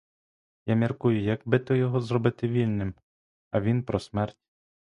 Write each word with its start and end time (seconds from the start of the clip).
Я 0.71 0.75
міркую, 0.83 1.21
як 1.21 1.47
би 1.47 1.59
то 1.59 1.75
його 1.75 2.01
зробити 2.01 2.47
вільним, 2.47 2.93
а 3.51 3.61
він 3.61 3.83
про 3.83 3.99
смерть! 3.99 4.37